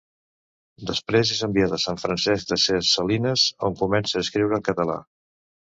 Després 0.91 1.33
és 1.35 1.41
enviat 1.47 1.75
a 1.77 1.79
Sant 1.83 1.99
Francesc 2.05 2.51
de 2.55 2.59
ses 2.65 2.95
Salines, 2.97 3.47
on 3.71 3.79
comença 3.85 4.19
a 4.21 4.27
escriure 4.29 4.61
en 4.61 4.69
català. 4.73 5.01